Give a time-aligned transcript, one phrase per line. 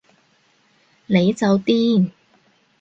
[1.05, 2.09] 你就癲